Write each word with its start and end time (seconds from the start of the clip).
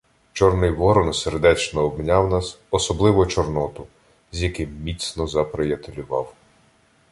Чорний 0.33 0.69
Ворон 0.71 1.13
сердечно 1.13 1.81
обняв 1.81 2.29
нас, 2.29 2.59
особливо— 2.71 3.25
Чорноту, 3.25 3.87
з 4.31 4.43
яким 4.43 4.81
міцно 4.83 5.27
заприятелював. 5.27 6.33